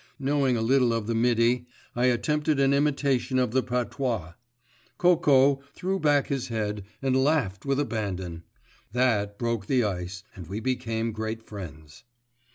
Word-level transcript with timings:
Knowing 0.17 0.57
a 0.57 0.63
little 0.63 0.93
of 0.93 1.05
the 1.05 1.13
Midi, 1.13 1.67
I 1.95 2.07
attempted 2.07 2.59
an 2.59 2.73
imitation 2.73 3.37
of 3.37 3.51
the 3.51 3.61
patois. 3.61 4.33
Coco 4.97 5.61
threw 5.75 5.99
back 5.99 6.25
his 6.25 6.47
head 6.47 6.85
and 7.03 7.23
laughed 7.23 7.67
with 7.67 7.79
abandon. 7.79 8.41
That 8.93 9.37
broke 9.37 9.67
the 9.67 9.83
ice, 9.83 10.23
and 10.35 10.47
we 10.47 10.59
became 10.59 11.11
great 11.11 11.43
friends. 11.43 12.03